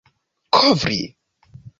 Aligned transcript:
kovri 0.55 0.99